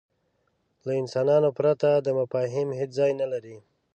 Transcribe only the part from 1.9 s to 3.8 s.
دا مفاهیم هېڅ ځای نهلري.